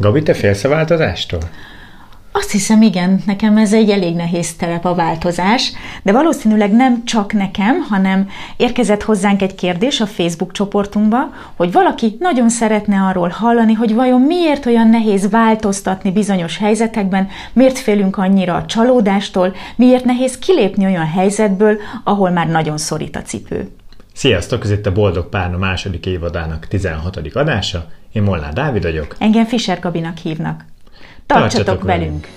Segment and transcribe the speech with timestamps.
[0.00, 1.40] Gabi, te félsz a változástól?
[2.32, 7.32] Azt hiszem, igen, nekem ez egy elég nehéz terep a változás, de valószínűleg nem csak
[7.32, 11.18] nekem, hanem érkezett hozzánk egy kérdés a Facebook csoportunkba,
[11.56, 17.78] hogy valaki nagyon szeretne arról hallani, hogy vajon miért olyan nehéz változtatni bizonyos helyzetekben, miért
[17.78, 23.68] félünk annyira a csalódástól, miért nehéz kilépni olyan helyzetből, ahol már nagyon szorít a cipő.
[24.14, 27.16] Sziasztok, ez itt a Boldog Párna második évadának 16.
[27.32, 27.86] adása.
[28.12, 29.16] Én Molnár Dávid vagyok.
[29.18, 30.64] Engem Fischer Gabinak hívnak.
[31.26, 32.28] Tartsatok, Tartsatok velünk!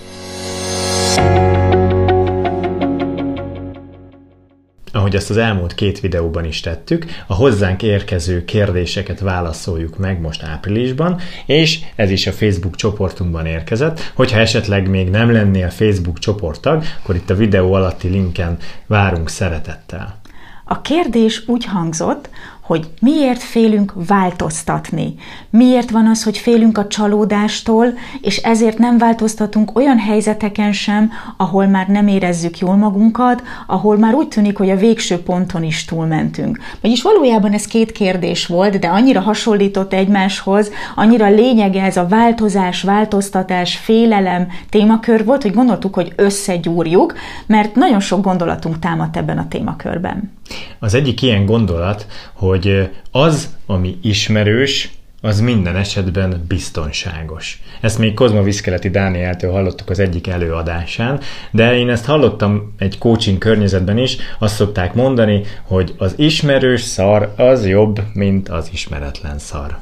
[4.91, 10.43] Ahogy ezt az elmúlt két videóban is tettük, a hozzánk érkező kérdéseket válaszoljuk meg most
[10.43, 14.11] áprilisban, és ez is a Facebook csoportunkban érkezett.
[14.15, 20.21] Hogyha esetleg még nem lennél Facebook csoporttag, akkor itt a videó alatti linken várunk szeretettel.
[20.65, 22.29] A kérdés úgy hangzott,
[22.63, 25.15] hogy miért félünk változtatni.
[25.49, 31.65] Miért van az, hogy félünk a csalódástól, és ezért nem változtatunk olyan helyzeteken sem, ahol
[31.65, 36.59] már nem érezzük jól magunkat, ahol már úgy tűnik, hogy a végső ponton is túlmentünk.
[36.81, 42.81] Vagyis valójában ez két kérdés volt, de annyira hasonlított egymáshoz, annyira lényege ez a változás,
[42.81, 47.13] változtatás, félelem témakör volt, hogy gondoltuk, hogy összegyúrjuk,
[47.45, 50.31] mert nagyon sok gondolatunk támadt ebben a témakörben.
[50.79, 54.91] Az egyik ilyen gondolat, hogy az, ami ismerős,
[55.21, 57.61] az minden esetben biztonságos.
[57.81, 61.19] Ezt még Kozma Viszkeleti Dánieltől hallottuk az egyik előadásán,
[61.51, 67.33] de én ezt hallottam egy coaching környezetben is, azt szokták mondani, hogy az ismerős szar
[67.37, 69.77] az jobb, mint az ismeretlen szar.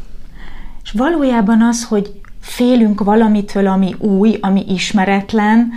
[0.84, 5.72] És valójában az, hogy félünk valamitől, ami új, ami ismeretlen,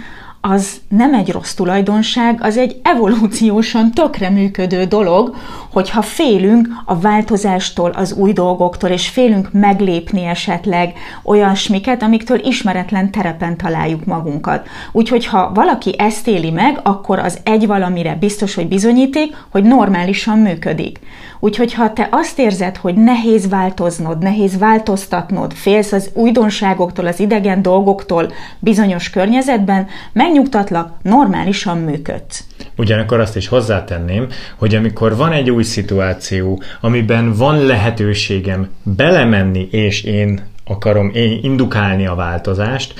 [0.46, 5.36] az nem egy rossz tulajdonság, az egy evolúciósan tökre működő dolog,
[5.72, 13.56] hogyha félünk a változástól, az új dolgoktól, és félünk meglépni esetleg olyasmiket, amiktől ismeretlen terepen
[13.56, 14.66] találjuk magunkat.
[14.92, 20.38] Úgyhogy ha valaki ezt éli meg, akkor az egy valamire biztos, hogy bizonyíték, hogy normálisan
[20.38, 20.98] működik.
[21.44, 27.62] Úgyhogy ha te azt érzed, hogy nehéz változnod, nehéz változtatnod, félsz az újdonságoktól, az idegen
[27.62, 32.44] dolgoktól bizonyos környezetben, megnyugtatlak, normálisan működsz.
[32.76, 40.02] Ugyanakkor azt is hozzátenném, hogy amikor van egy új szituáció, amiben van lehetőségem belemenni, és
[40.02, 42.94] én akarom én indukálni a változást,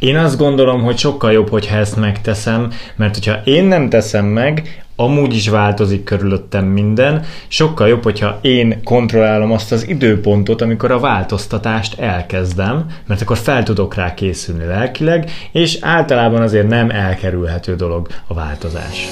[0.00, 4.82] én azt gondolom, hogy sokkal jobb, hogyha ezt megteszem, mert hogyha én nem teszem meg,
[4.96, 10.98] amúgy is változik körülöttem minden, sokkal jobb, hogyha én kontrollálom azt az időpontot, amikor a
[10.98, 18.08] változtatást elkezdem, mert akkor fel tudok rá készülni lelkileg, és általában azért nem elkerülhető dolog
[18.26, 19.08] a változás.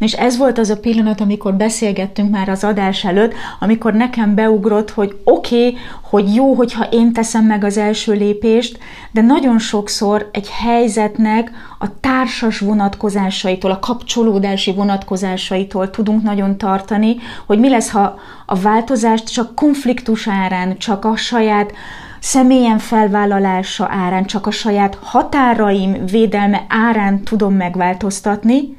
[0.00, 4.90] És ez volt az a pillanat, amikor beszélgettünk már az adás előtt, amikor nekem beugrott,
[4.90, 8.78] hogy oké, okay, hogy jó, hogyha én teszem meg az első lépést,
[9.10, 17.16] de nagyon sokszor egy helyzetnek a társas vonatkozásaitól, a kapcsolódási vonatkozásaitól tudunk nagyon tartani,
[17.46, 21.72] hogy mi lesz, ha a változást csak konfliktus árán, csak a saját
[22.20, 28.78] személyen felvállalása árán, csak a saját határaim védelme árán tudom megváltoztatni,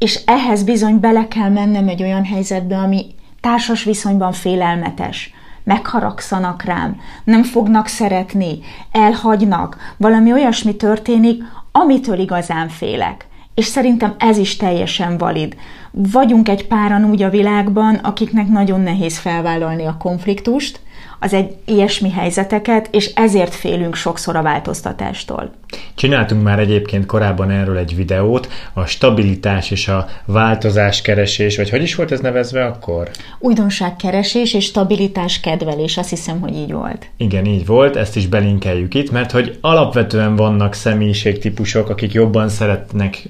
[0.00, 3.06] és ehhez bizony bele kell mennem egy olyan helyzetbe, ami
[3.40, 5.34] társas viszonyban félelmetes.
[5.64, 8.58] Megharagszanak rám, nem fognak szeretni,
[8.92, 13.26] elhagynak, valami olyasmi történik, amitől igazán félek.
[13.54, 15.56] És szerintem ez is teljesen valid.
[15.90, 20.80] Vagyunk egy páran úgy a világban, akiknek nagyon nehéz felvállalni a konfliktust,
[21.20, 25.50] az egy ilyesmi helyzeteket, és ezért félünk sokszor a változtatástól.
[25.94, 31.82] Csináltunk már egyébként korábban erről egy videót, a stabilitás és a változás keresés, vagy hogy
[31.82, 33.10] is volt ez nevezve akkor?
[33.38, 37.06] Újdonságkeresés és stabilitás kedvelés, azt hiszem, hogy így volt.
[37.16, 43.22] Igen, így volt, ezt is belinkeljük itt, mert hogy alapvetően vannak személyiségtípusok, akik jobban szeretnek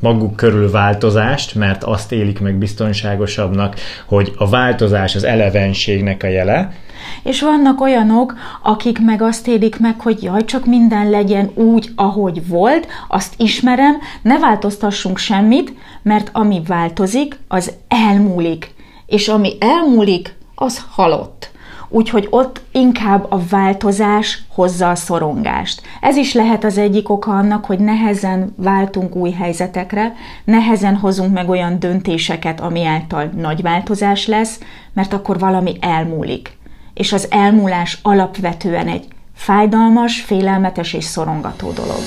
[0.00, 3.76] maguk körül változást, mert azt élik meg biztonságosabbnak,
[4.06, 6.72] hogy a változás az elevenségnek a jele,
[7.22, 12.48] és vannak olyanok, akik meg azt élik meg, hogy jaj, csak minden legyen úgy, ahogy
[12.48, 18.74] volt, azt ismerem, ne változtassunk semmit, mert ami változik, az elmúlik.
[19.06, 21.50] És ami elmúlik, az halott.
[21.88, 25.82] Úgyhogy ott inkább a változás hozza a szorongást.
[26.00, 30.14] Ez is lehet az egyik oka annak, hogy nehezen váltunk új helyzetekre,
[30.44, 34.60] nehezen hozunk meg olyan döntéseket, ami által nagy változás lesz,
[34.92, 36.55] mert akkor valami elmúlik
[36.96, 39.04] és az elmúlás alapvetően egy
[39.34, 42.00] fájdalmas, félelmetes és szorongató dolog.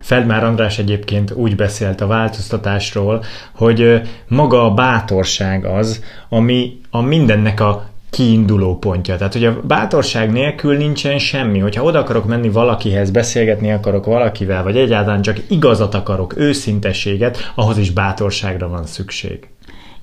[0.00, 3.24] Feldmár András egyébként úgy beszélt a változtatásról,
[3.54, 9.16] hogy maga a bátorság az, ami a mindennek a kiinduló pontja.
[9.16, 11.58] Tehát, hogy a bátorság nélkül nincsen semmi.
[11.58, 17.78] Hogyha oda akarok menni valakihez, beszélgetni akarok valakivel, vagy egyáltalán csak igazat akarok, őszintességet, ahhoz
[17.78, 19.48] is bátorságra van szükség.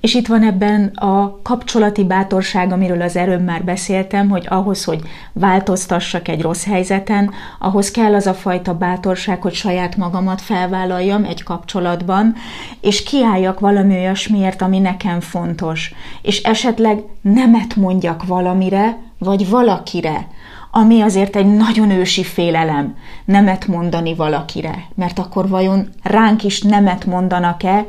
[0.00, 5.00] És itt van ebben a kapcsolati bátorság, amiről az erőm már beszéltem, hogy ahhoz, hogy
[5.32, 11.42] változtassak egy rossz helyzeten, ahhoz kell az a fajta bátorság, hogy saját magamat felvállaljam egy
[11.42, 12.34] kapcsolatban,
[12.80, 15.94] és kiálljak valami olyasmiért, ami nekem fontos.
[16.22, 20.26] És esetleg nemet mondjak valamire, vagy valakire,
[20.70, 27.04] ami azért egy nagyon ősi félelem, nemet mondani valakire, mert akkor vajon ránk is nemet
[27.04, 27.86] mondanak-e,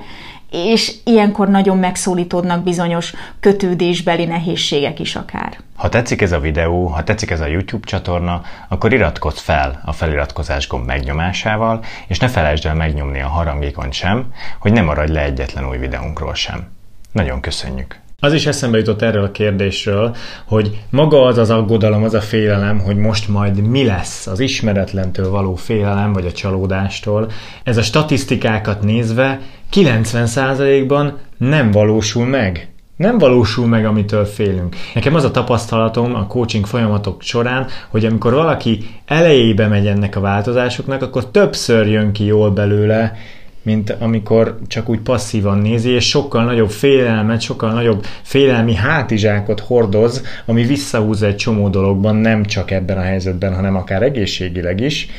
[0.51, 5.57] és ilyenkor nagyon megszólítódnak bizonyos kötődésbeli nehézségek is akár.
[5.75, 9.91] Ha tetszik ez a videó, ha tetszik ez a YouTube csatorna, akkor iratkozz fel a
[9.91, 15.23] feliratkozás gomb megnyomásával, és ne felejtsd el megnyomni a harangékon sem, hogy ne maradj le
[15.23, 16.67] egyetlen új videónkról sem.
[17.11, 17.99] Nagyon köszönjük!
[18.23, 20.15] Az is eszembe jutott erről a kérdésről,
[20.45, 25.29] hogy maga az az aggodalom, az a félelem, hogy most majd mi lesz az ismeretlentől
[25.29, 27.31] való félelem, vagy a csalódástól.
[27.63, 29.39] Ez a statisztikákat nézve
[29.73, 32.69] 90%-ban nem valósul meg.
[32.95, 34.75] Nem valósul meg, amitől félünk.
[34.93, 40.19] Nekem az a tapasztalatom a coaching folyamatok során, hogy amikor valaki elejébe megy ennek a
[40.19, 43.15] változásoknak, akkor többször jön ki jól belőle,
[43.61, 50.23] mint amikor csak úgy passzívan nézi, és sokkal nagyobb félelmet, sokkal nagyobb félelmi hátizsákot hordoz,
[50.45, 55.09] ami visszahúz egy csomó dologban, nem csak ebben a helyzetben, hanem akár egészségileg is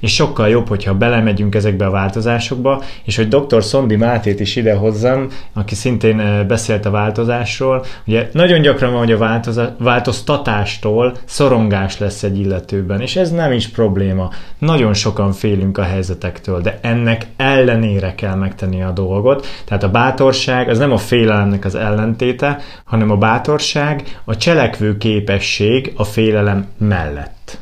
[0.00, 3.64] és sokkal jobb, hogyha belemegyünk ezekbe a változásokba, és hogy dr.
[3.64, 7.84] Szondi Mátét is ide hozzam, aki szintén beszélt a változásról.
[8.06, 9.40] Ugye nagyon gyakran van, hogy a
[9.78, 14.30] változtatástól szorongás lesz egy illetőben, és ez nem is probléma.
[14.58, 19.46] Nagyon sokan félünk a helyzetektől, de ennek ellenére kell megtenni a dolgot.
[19.64, 25.92] Tehát a bátorság az nem a félelemnek az ellentéte, hanem a bátorság a cselekvő képesség
[25.96, 27.58] a félelem mellett.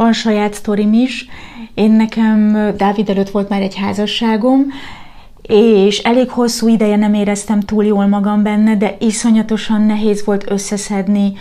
[0.00, 1.28] Van saját sztorim is.
[1.74, 4.66] Én nekem Dávid előtt volt már egy házasságom,
[5.42, 11.32] és elég hosszú ideje nem éreztem túl jól magam benne, de iszonyatosan nehéz volt összeszedni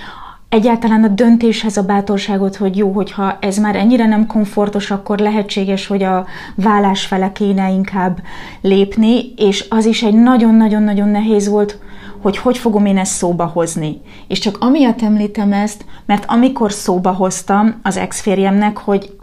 [0.50, 5.88] egyáltalán a döntéshez a bátorságot, hogy jó, hogyha ez már ennyire nem komfortos, akkor lehetséges,
[5.88, 6.26] hogy a
[6.56, 8.22] vállás fele kéne inkább
[8.62, 11.80] lépni, és az is egy nagyon-nagyon-nagyon nehéz volt,
[12.22, 14.02] hogy hogy fogom én ezt szóba hozni.
[14.28, 19.18] És csak amiatt említem ezt, mert amikor szóba hoztam az ex-férjemnek, hogy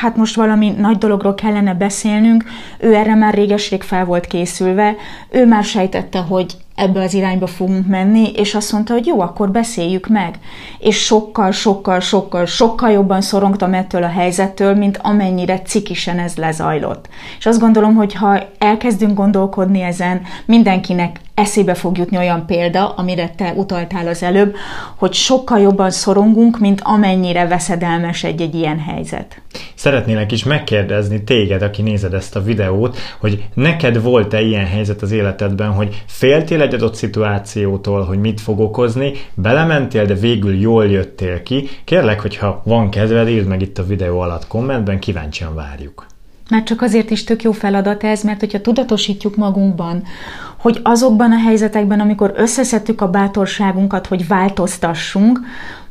[0.00, 2.44] hát most valami nagy dologról kellene beszélnünk,
[2.78, 4.94] ő erre már réges-rég fel volt készülve,
[5.30, 9.50] ő már sejtette, hogy ebbe az irányba fogunk menni, és azt mondta, hogy jó, akkor
[9.50, 10.38] beszéljük meg.
[10.78, 17.08] És sokkal, sokkal, sokkal, sokkal jobban szorongtam ettől a helyzettől, mint amennyire cikisen ez lezajlott.
[17.38, 23.30] És azt gondolom, hogy ha elkezdünk gondolkodni ezen, mindenkinek eszébe fog jutni olyan példa, amire
[23.36, 24.54] te utaltál az előbb,
[24.96, 29.40] hogy sokkal jobban szorongunk, mint amennyire veszedelmes egy-egy ilyen helyzet.
[29.74, 35.12] Szeretnélek is megkérdezni téged, aki nézed ezt a videót, hogy neked volt-e ilyen helyzet az
[35.12, 41.42] életedben, hogy féltél egy adott szituációtól, hogy mit fog okozni, belementél, de végül jól jöttél
[41.42, 41.68] ki.
[41.84, 46.11] Kérlek, hogyha van kedved, írd meg itt a videó alatt kommentben, kíváncsian várjuk.
[46.52, 50.02] Már csak azért is tök jó feladat ez, mert hogyha tudatosítjuk magunkban,
[50.58, 55.40] hogy azokban a helyzetekben, amikor összeszedtük a bátorságunkat, hogy változtassunk,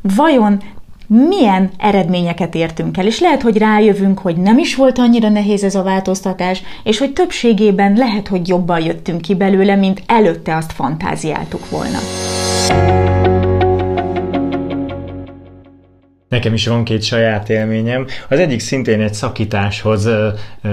[0.00, 0.62] vajon
[1.06, 5.74] milyen eredményeket értünk el, és lehet, hogy rájövünk, hogy nem is volt annyira nehéz ez
[5.74, 11.70] a változtatás, és hogy többségében lehet, hogy jobban jöttünk ki belőle, mint előtte azt fantáziáltuk
[11.70, 11.98] volna.
[16.32, 18.06] Nekem is van két saját élményem.
[18.28, 20.08] Az egyik szintén egy szakításhoz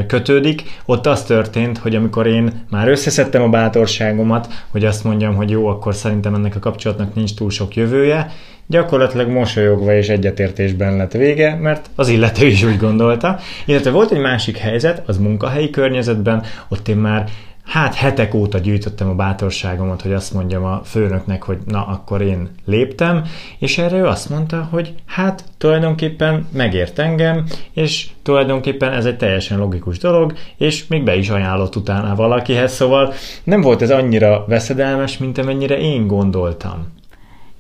[0.08, 0.64] kötődik.
[0.86, 5.68] Ott az történt, hogy amikor én már összeszedtem a bátorságomat, hogy azt mondjam, hogy jó,
[5.68, 8.32] akkor szerintem ennek a kapcsolatnak nincs túl sok jövője,
[8.68, 13.40] gyakorlatilag mosolyogva és egyetértésben lett vége, mert az illető is úgy gondolta.
[13.66, 17.30] Illetve volt egy másik helyzet, az munkahelyi környezetben, ott én már
[17.70, 22.50] hát hetek óta gyűjtöttem a bátorságomat, hogy azt mondjam a főnöknek, hogy na, akkor én
[22.66, 23.24] léptem,
[23.58, 29.58] és erre ő azt mondta, hogy hát tulajdonképpen megért engem, és tulajdonképpen ez egy teljesen
[29.58, 35.18] logikus dolog, és még be is ajánlott utána valakihez, szóval nem volt ez annyira veszedelmes,
[35.18, 36.98] mint amennyire én gondoltam.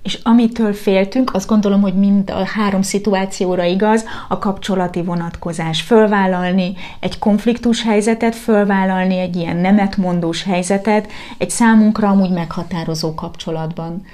[0.03, 5.81] És amitől féltünk, azt gondolom, hogy mind a három szituációra igaz, a kapcsolati vonatkozás.
[5.81, 14.05] Fölvállalni egy konfliktus helyzetet, fölvállalni egy ilyen nemetmondós helyzetet, egy számunkra amúgy meghatározó kapcsolatban.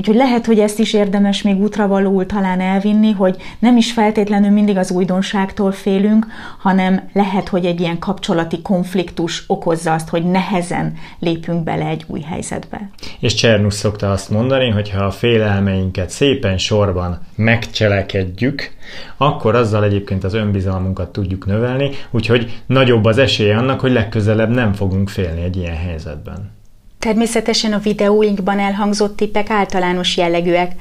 [0.00, 4.76] Úgyhogy lehet, hogy ezt is érdemes még útravalóul talán elvinni, hogy nem is feltétlenül mindig
[4.76, 6.26] az újdonságtól félünk,
[6.58, 12.20] hanem lehet, hogy egy ilyen kapcsolati konfliktus okozza azt, hogy nehezen lépünk bele egy új
[12.20, 12.90] helyzetbe.
[13.18, 18.70] És Csernus szokta azt mondani, hogy ha a félelmeinket szépen sorban megcselekedjük,
[19.16, 24.72] akkor azzal egyébként az önbizalmunkat tudjuk növelni, úgyhogy nagyobb az esélye annak, hogy legközelebb nem
[24.72, 26.58] fogunk félni egy ilyen helyzetben.
[27.00, 30.72] Természetesen a videóinkban elhangzott tippek általános jellegűek,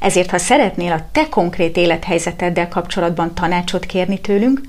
[0.00, 4.60] ezért ha szeretnél a te konkrét élethelyzeteddel kapcsolatban tanácsot kérni tőlünk,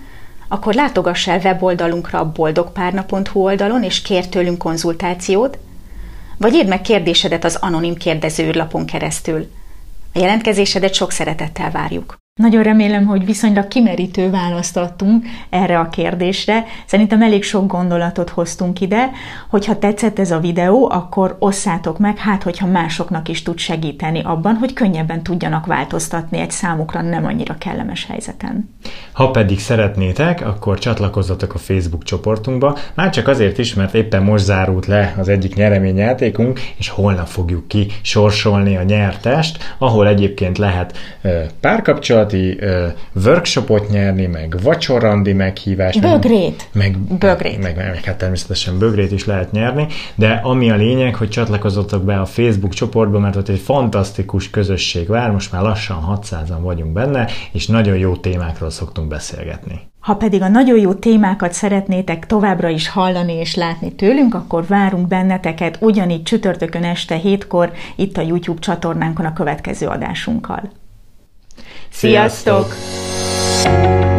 [0.47, 5.57] akkor látogass el weboldalunkra a boldogpárna.hu oldalon, és kér tőlünk konzultációt,
[6.37, 9.51] vagy írd meg kérdésedet az anonim kérdezőlapon keresztül.
[10.13, 12.22] A jelentkezésedet sok szeretettel várjuk.
[12.41, 16.65] Nagyon remélem, hogy viszonylag kimerítő választ adtunk erre a kérdésre.
[16.85, 19.09] Szerintem elég sok gondolatot hoztunk ide.
[19.49, 24.55] Hogyha tetszett ez a videó, akkor osszátok meg, hát hogyha másoknak is tud segíteni abban,
[24.55, 28.69] hogy könnyebben tudjanak változtatni egy számukra nem annyira kellemes helyzeten.
[29.11, 34.43] Ha pedig szeretnétek, akkor csatlakozzatok a Facebook csoportunkba, már csak azért is, mert éppen most
[34.43, 40.97] zárult le az egyik nyereményjátékunk, és holnap fogjuk ki sorsolni a nyertest, ahol egyébként lehet
[41.59, 42.57] párkapcsolat, gyakorlati
[43.15, 46.01] uh, workshopot nyerni, meg vacsorandi meghívást.
[46.01, 46.69] Bögrét.
[46.71, 47.61] Meg, bögrét.
[47.61, 52.03] Meg, meg, meg, hát természetesen bögrét is lehet nyerni, de ami a lényeg, hogy csatlakozzatok
[52.03, 56.93] be a Facebook csoportba, mert ott egy fantasztikus közösség vár, most már lassan 600-an vagyunk
[56.93, 59.91] benne, és nagyon jó témákról szoktunk beszélgetni.
[59.99, 65.07] Ha pedig a nagyon jó témákat szeretnétek továbbra is hallani és látni tőlünk, akkor várunk
[65.07, 70.82] benneteket ugyanígy csütörtökön este hétkor itt a YouTube csatornánkon a következő adásunkkal.
[71.93, 72.75] Sziasztok!
[73.61, 74.12] Sziasztok!